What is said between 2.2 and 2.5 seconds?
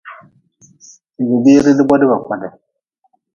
kodi.